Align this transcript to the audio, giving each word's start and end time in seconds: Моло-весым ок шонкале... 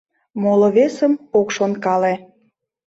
Моло-весым 0.41 1.13
ок 1.39 1.47
шонкале... 1.55 2.13